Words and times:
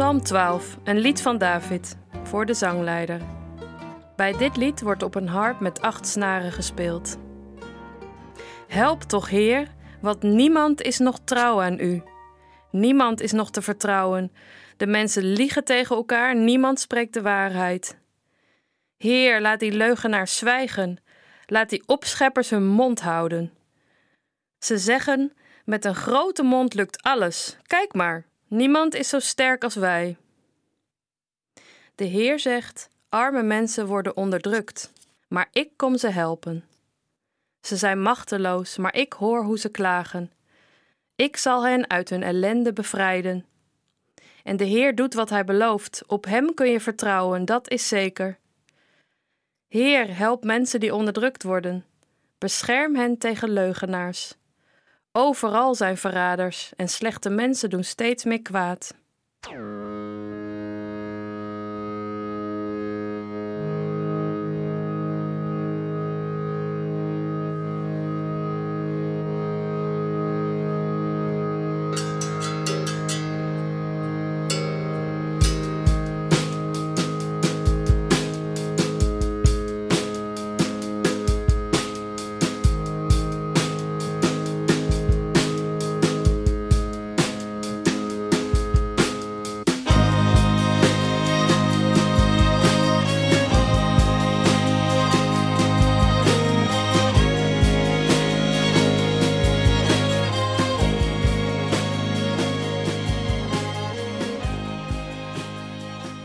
Psalm 0.00 0.22
12, 0.22 0.78
een 0.84 0.98
lied 0.98 1.22
van 1.22 1.38
David, 1.38 1.96
voor 2.22 2.46
de 2.46 2.54
zangleider. 2.54 3.20
Bij 4.16 4.32
dit 4.36 4.56
lied 4.56 4.80
wordt 4.80 5.02
op 5.02 5.14
een 5.14 5.28
harp 5.28 5.60
met 5.60 5.80
acht 5.80 6.06
snaren 6.06 6.52
gespeeld. 6.52 7.18
Help 8.68 9.02
toch, 9.02 9.28
Heer, 9.28 9.68
want 10.00 10.22
niemand 10.22 10.82
is 10.82 10.98
nog 10.98 11.18
trouw 11.24 11.62
aan 11.62 11.80
u. 11.80 12.02
Niemand 12.70 13.20
is 13.20 13.32
nog 13.32 13.50
te 13.50 13.62
vertrouwen. 13.62 14.32
De 14.76 14.86
mensen 14.86 15.32
liegen 15.32 15.64
tegen 15.64 15.96
elkaar, 15.96 16.36
niemand 16.36 16.80
spreekt 16.80 17.14
de 17.14 17.22
waarheid. 17.22 17.98
Heer, 18.96 19.40
laat 19.40 19.60
die 19.60 19.72
leugenaars 19.72 20.36
zwijgen. 20.36 20.98
Laat 21.46 21.70
die 21.70 21.82
opscheppers 21.86 22.50
hun 22.50 22.66
mond 22.66 23.00
houden. 23.00 23.52
Ze 24.58 24.78
zeggen: 24.78 25.32
Met 25.64 25.84
een 25.84 25.94
grote 25.94 26.42
mond 26.42 26.74
lukt 26.74 27.02
alles. 27.02 27.56
Kijk 27.62 27.94
maar, 27.94 28.28
niemand 28.50 28.94
is 28.94 29.08
zo 29.08 29.18
sterk 29.18 29.64
als 29.64 29.74
wij. 29.74 30.16
De 31.94 32.04
Heer 32.04 32.38
zegt: 32.38 32.88
Arme 33.08 33.42
mensen 33.42 33.86
worden 33.86 34.16
onderdrukt, 34.16 34.92
maar 35.28 35.48
ik 35.52 35.70
kom 35.76 35.96
ze 35.96 36.08
helpen. 36.08 36.64
Ze 37.60 37.76
zijn 37.76 38.02
machteloos, 38.02 38.76
maar 38.76 38.94
ik 38.94 39.12
hoor 39.12 39.44
hoe 39.44 39.58
ze 39.58 39.68
klagen. 39.68 40.32
Ik 41.16 41.36
zal 41.36 41.66
hen 41.66 41.90
uit 41.90 42.10
hun 42.10 42.22
ellende 42.22 42.72
bevrijden. 42.72 43.46
En 44.44 44.56
de 44.56 44.64
Heer 44.64 44.94
doet 44.94 45.14
wat 45.14 45.30
hij 45.30 45.44
belooft. 45.44 46.02
Op 46.06 46.24
hem 46.24 46.54
kun 46.54 46.70
je 46.70 46.80
vertrouwen, 46.80 47.44
dat 47.44 47.70
is 47.70 47.88
zeker. 47.88 48.38
Heer, 49.68 50.16
help 50.16 50.44
mensen 50.44 50.80
die 50.80 50.94
onderdrukt 50.94 51.42
worden. 51.42 51.84
Bescherm 52.38 52.96
hen 52.96 53.18
tegen 53.18 53.50
leugenaars. 53.50 54.34
Overal 55.12 55.74
zijn 55.74 55.96
verraders 55.96 56.72
en 56.76 56.88
slechte 56.88 57.30
mensen 57.30 57.70
doen 57.70 57.84
steeds 57.84 58.24
meer 58.24 58.42
kwaad. 58.42 58.94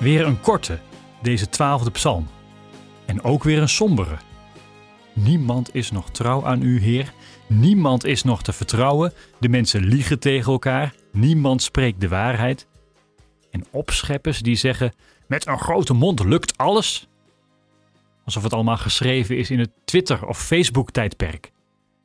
Weer 0.06 0.26
een 0.26 0.42
korte, 0.42 0.80
deze 1.22 1.50
twaalfde 1.50 1.92
psalm. 1.92 2.28
En 3.06 3.24
ook 3.24 3.44
weer 3.44 3.62
een 3.62 3.70
sombere. 3.70 4.18
Niemand 5.14 5.76
is 5.76 5.92
nog 5.92 6.12
trouw 6.12 6.46
aan 6.46 6.62
u, 6.62 6.80
Heer. 6.80 7.14
Niemand 7.48 8.06
is 8.06 8.24
nog 8.24 8.44
te 8.44 8.54
vertrouwen. 8.54 9.14
De 9.40 9.50
mensen 9.50 9.86
liegen 9.86 10.20
tegen 10.20 10.52
elkaar. 10.52 10.94
Niemand 11.12 11.62
spreekt 11.62 12.02
de 12.02 12.08
waarheid. 12.08 12.68
En 13.52 13.66
opscheppers 13.72 14.40
die 14.40 14.56
zeggen: 14.56 14.94
Met 15.28 15.48
een 15.48 15.60
grote 15.60 15.94
mond 15.94 16.24
lukt 16.24 16.58
alles. 16.58 17.08
Alsof 18.26 18.44
het 18.44 18.54
allemaal 18.54 18.78
geschreven 18.78 19.38
is 19.38 19.50
in 19.50 19.60
het 19.60 19.72
Twitter- 19.86 20.28
of 20.28 20.46
Facebook-tijdperk. 20.46 21.52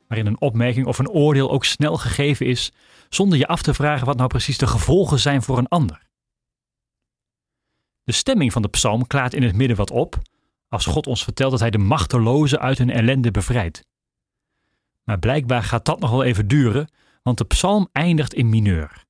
Waarin 0.07 0.27
een 0.27 0.41
opmerking 0.41 0.85
of 0.85 0.99
een 0.99 1.09
oordeel 1.09 1.51
ook 1.51 1.65
snel 1.65 1.97
gegeven 1.97 2.45
is, 2.45 2.71
zonder 3.09 3.37
je 3.37 3.47
af 3.47 3.61
te 3.61 3.73
vragen 3.73 4.05
wat 4.05 4.17
nou 4.17 4.29
precies 4.29 4.57
de 4.57 4.67
gevolgen 4.67 5.19
zijn 5.19 5.41
voor 5.41 5.57
een 5.57 5.67
ander. 5.67 6.09
De 8.03 8.11
stemming 8.11 8.51
van 8.51 8.61
de 8.61 8.69
psalm 8.69 9.07
klaart 9.07 9.33
in 9.33 9.43
het 9.43 9.55
midden 9.55 9.77
wat 9.77 9.91
op, 9.91 10.21
als 10.67 10.85
God 10.85 11.07
ons 11.07 11.23
vertelt 11.23 11.51
dat 11.51 11.59
Hij 11.59 11.69
de 11.69 11.77
machtelozen 11.77 12.59
uit 12.59 12.77
hun 12.77 12.89
ellende 12.89 13.31
bevrijdt. 13.31 13.85
Maar 15.03 15.19
blijkbaar 15.19 15.63
gaat 15.63 15.85
dat 15.85 15.99
nog 15.99 16.09
wel 16.09 16.23
even 16.23 16.47
duren, 16.47 16.89
want 17.23 17.37
de 17.37 17.45
psalm 17.45 17.89
eindigt 17.91 18.33
in 18.33 18.49
mineur. 18.49 19.05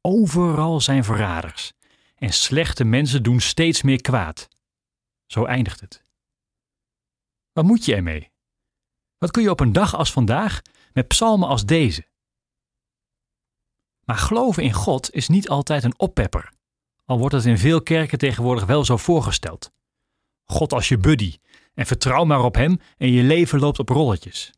Overal 0.00 0.80
zijn 0.80 1.04
verraders 1.04 1.72
en 2.16 2.32
slechte 2.32 2.84
mensen 2.84 3.22
doen 3.22 3.40
steeds 3.40 3.82
meer 3.82 4.00
kwaad. 4.00 4.48
Zo 5.26 5.44
eindigt 5.44 5.80
het. 5.80 6.04
Wat 7.52 7.64
moet 7.64 7.84
je 7.84 7.94
ermee? 7.94 8.30
Wat 9.18 9.30
kun 9.30 9.42
je 9.42 9.50
op 9.50 9.60
een 9.60 9.72
dag 9.72 9.94
als 9.94 10.12
vandaag 10.12 10.62
met 10.92 11.08
psalmen 11.08 11.48
als 11.48 11.66
deze? 11.66 12.06
Maar 14.04 14.16
geloven 14.16 14.62
in 14.62 14.72
God 14.72 15.12
is 15.12 15.28
niet 15.28 15.48
altijd 15.48 15.84
een 15.84 15.98
oppepper 15.98 16.52
al 17.06 17.18
wordt 17.18 17.34
het 17.34 17.44
in 17.44 17.58
veel 17.58 17.82
kerken 17.82 18.18
tegenwoordig 18.18 18.64
wel 18.64 18.84
zo 18.84 18.96
voorgesteld. 18.96 19.72
God 20.44 20.72
als 20.72 20.88
je 20.88 20.98
buddy 20.98 21.36
en 21.74 21.86
vertrouw 21.86 22.24
maar 22.24 22.44
op 22.44 22.54
Hem 22.54 22.80
en 22.96 23.10
je 23.10 23.22
leven 23.22 23.58
loopt 23.58 23.78
op 23.78 23.88
rolletjes. 23.88 24.52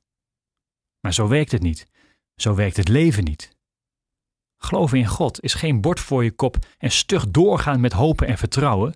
Maar 1.01 1.15
zo 1.15 1.29
werkt 1.29 1.53
het 1.53 1.63
niet. 1.63 1.87
Zo 2.35 2.55
werkt 2.55 2.77
het 2.77 2.89
leven 2.89 3.25
niet. 3.25 3.57
Geloven 4.57 4.99
in 4.99 5.07
God 5.07 5.43
is 5.43 5.55
geen 5.55 5.81
bord 5.81 6.01
voor 6.01 6.25
je 6.25 6.31
kop 6.31 6.57
en 6.79 6.91
stug 6.91 7.29
doorgaan 7.29 7.81
met 7.81 7.93
hopen 7.93 8.27
en 8.27 8.39
vertrouwen, 8.39 8.95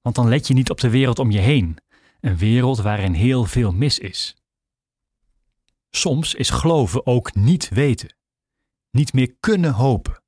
want 0.00 0.14
dan 0.14 0.28
let 0.28 0.46
je 0.46 0.54
niet 0.54 0.70
op 0.70 0.80
de 0.80 0.90
wereld 0.90 1.18
om 1.18 1.30
je 1.30 1.38
heen, 1.38 1.76
een 2.20 2.36
wereld 2.36 2.78
waarin 2.78 3.12
heel 3.12 3.44
veel 3.44 3.72
mis 3.72 3.98
is. 3.98 4.36
Soms 5.90 6.34
is 6.34 6.50
geloven 6.50 7.06
ook 7.06 7.34
niet 7.34 7.68
weten, 7.68 8.16
niet 8.90 9.12
meer 9.12 9.36
kunnen 9.40 9.72
hopen. 9.72 10.22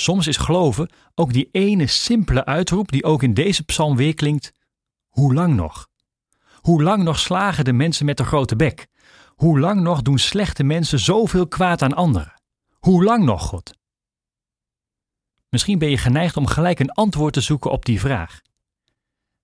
Soms 0.00 0.26
is 0.26 0.36
geloven 0.36 0.90
ook 1.14 1.32
die 1.32 1.48
ene 1.52 1.86
simpele 1.86 2.44
uitroep 2.44 2.90
die 2.90 3.04
ook 3.04 3.22
in 3.22 3.34
deze 3.34 3.64
psalm 3.64 3.96
weerklinkt: 3.96 4.52
Hoe 5.08 5.34
lang 5.34 5.54
nog? 5.54 5.88
Hoe 6.54 6.82
lang 6.82 7.02
nog 7.02 7.18
slagen 7.18 7.64
de 7.64 7.72
mensen 7.72 8.06
met 8.06 8.16
de 8.16 8.24
grote 8.24 8.56
bek? 8.56 8.86
Hoe 9.34 9.60
lang 9.60 9.80
nog 9.80 10.02
doen 10.02 10.18
slechte 10.18 10.62
mensen 10.62 10.98
zoveel 10.98 11.48
kwaad 11.48 11.82
aan 11.82 11.94
anderen? 11.94 12.34
Hoe 12.78 13.04
lang 13.04 13.24
nog, 13.24 13.42
God? 13.42 13.74
Misschien 15.48 15.78
ben 15.78 15.90
je 15.90 15.98
geneigd 15.98 16.36
om 16.36 16.46
gelijk 16.46 16.78
een 16.78 16.92
antwoord 16.92 17.32
te 17.32 17.40
zoeken 17.40 17.70
op 17.70 17.84
die 17.84 18.00
vraag. 18.00 18.40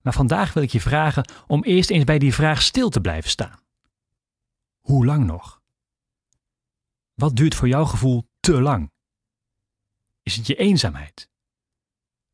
Maar 0.01 0.13
vandaag 0.13 0.53
wil 0.53 0.63
ik 0.63 0.71
je 0.71 0.81
vragen 0.81 1.29
om 1.47 1.63
eerst 1.63 1.89
eens 1.89 2.03
bij 2.03 2.19
die 2.19 2.33
vraag 2.33 2.61
stil 2.61 2.89
te 2.89 3.01
blijven 3.01 3.29
staan. 3.29 3.59
Hoe 4.79 5.05
lang 5.05 5.25
nog? 5.25 5.61
Wat 7.13 7.35
duurt 7.35 7.55
voor 7.55 7.67
jouw 7.67 7.85
gevoel 7.85 8.27
te 8.39 8.61
lang? 8.61 8.93
Is 10.25 10.35
het 10.35 10.47
je 10.47 10.55
eenzaamheid? 10.55 11.29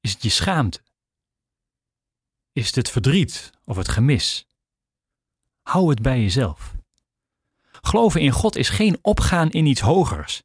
Is 0.02 0.12
het 0.13 0.24
je 0.24 0.29
schaamte? 0.29 0.81
Is 2.52 2.66
het 2.66 2.75
het 2.75 2.90
verdriet 2.90 3.52
of 3.66 3.75
het 3.75 3.88
gemis? 3.88 4.47
Hou 5.62 5.90
het 5.90 6.01
bij 6.01 6.22
jezelf. 6.22 6.75
Geloven 7.62 8.22
in 8.22 8.31
God 8.31 8.56
is 8.56 8.69
geen 8.69 8.98
opgaan 9.01 9.50
in 9.50 9.66
iets 9.66 9.81
hogers. 9.81 10.42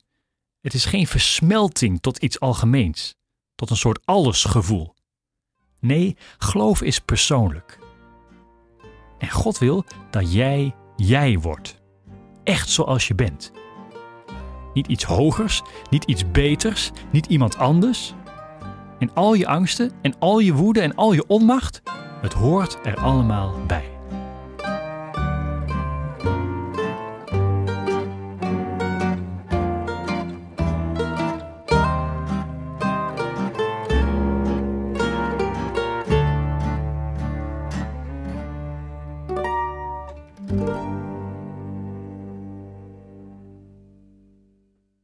Het 0.61 0.75
is 0.75 0.85
geen 0.85 1.07
versmelting 1.07 2.01
tot 2.01 2.19
iets 2.19 2.41
algemeens, 2.41 3.15
tot 3.55 3.71
een 3.71 3.77
soort 3.77 4.07
allesgevoel. 4.07 4.95
Nee, 5.81 6.17
geloof 6.39 6.83
is 6.83 7.01
persoonlijk. 7.01 7.79
En 9.19 9.31
God 9.31 9.59
wil 9.59 9.85
dat 10.11 10.33
jij 10.33 10.75
jij 10.97 11.39
wordt. 11.39 11.81
Echt 12.45 12.69
zoals 12.69 13.09
je 13.09 13.15
bent. 13.15 13.53
Niet 14.77 14.87
iets 14.87 15.05
hogers, 15.05 15.63
niet 15.91 16.05
iets 16.05 16.31
beters, 16.31 16.91
niet 17.11 17.27
iemand 17.27 17.59
anders. 17.59 18.15
En 18.99 19.11
al 19.15 19.35
je 19.35 19.47
angsten 19.47 19.93
en 20.03 20.15
al 20.19 20.39
je 20.39 20.53
woede 20.55 20.81
en 20.81 20.95
al 20.95 21.13
je 21.13 21.27
onmacht, 21.27 21.83
het 22.21 22.33
hoort 22.33 22.79
er 22.85 22.97
allemaal 22.97 23.55
bij. 23.67 23.96